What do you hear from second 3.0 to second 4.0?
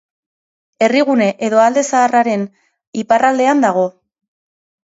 iparraldean dago.